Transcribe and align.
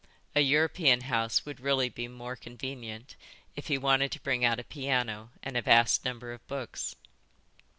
A 0.35 0.39
European 0.41 1.01
house 1.01 1.45
would 1.45 1.59
really 1.59 1.87
be 1.87 2.07
more 2.07 2.35
convenient 2.35 3.15
if 3.55 3.67
he 3.67 3.77
wanted 3.77 4.11
to 4.13 4.19
bring 4.19 4.43
out 4.43 4.59
a 4.59 4.63
piano 4.63 5.29
and 5.43 5.55
a 5.55 5.61
vast 5.61 6.03
number 6.05 6.33
of 6.33 6.47
books. 6.47 6.95